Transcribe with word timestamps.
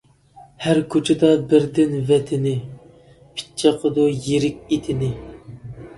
ھەر 0.63 0.79
كوچىدا 0.93 1.27
بىردىن 1.51 1.93
ۋەتىنى، 2.09 2.55
پىت 3.37 3.53
چاقىدۇ 3.65 4.07
يىرىك 4.29 4.69
ئېتىنى. 4.79 5.13